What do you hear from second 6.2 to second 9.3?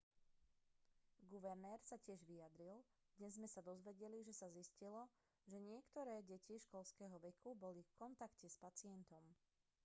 deti školského veku boli v kontakte s pacientom